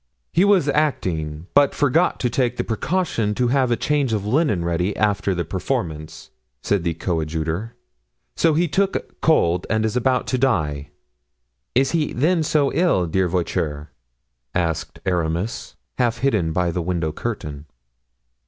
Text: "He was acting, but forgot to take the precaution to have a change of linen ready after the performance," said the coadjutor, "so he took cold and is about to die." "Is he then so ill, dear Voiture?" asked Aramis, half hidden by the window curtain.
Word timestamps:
"He 0.33 0.43
was 0.43 0.67
acting, 0.67 1.45
but 1.53 1.75
forgot 1.75 2.19
to 2.21 2.29
take 2.31 2.57
the 2.57 2.63
precaution 2.63 3.35
to 3.35 3.49
have 3.49 3.69
a 3.69 3.75
change 3.77 4.13
of 4.13 4.25
linen 4.25 4.65
ready 4.65 4.97
after 4.97 5.35
the 5.35 5.45
performance," 5.45 6.31
said 6.63 6.83
the 6.83 6.95
coadjutor, 6.95 7.75
"so 8.35 8.55
he 8.55 8.67
took 8.67 9.21
cold 9.21 9.67
and 9.69 9.85
is 9.85 9.95
about 9.95 10.25
to 10.33 10.39
die." 10.39 10.89
"Is 11.75 11.91
he 11.91 12.13
then 12.13 12.41
so 12.41 12.73
ill, 12.73 13.05
dear 13.05 13.27
Voiture?" 13.27 13.91
asked 14.55 14.97
Aramis, 15.05 15.75
half 15.99 16.17
hidden 16.17 16.51
by 16.51 16.71
the 16.71 16.81
window 16.81 17.11
curtain. 17.11 17.67